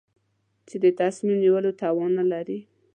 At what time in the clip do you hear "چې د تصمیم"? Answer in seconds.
0.67-1.37